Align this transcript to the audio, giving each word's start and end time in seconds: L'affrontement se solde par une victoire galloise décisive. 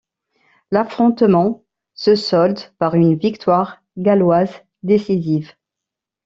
L'affrontement 0.71 1.63
se 1.93 2.15
solde 2.15 2.59
par 2.79 2.95
une 2.95 3.15
victoire 3.15 3.83
galloise 3.97 4.51
décisive. 4.81 5.51